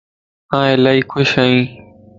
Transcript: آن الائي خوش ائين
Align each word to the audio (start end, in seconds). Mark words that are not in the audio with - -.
آن 0.59 0.65
الائي 0.75 1.01
خوش 1.13 1.31
ائين 1.45 1.61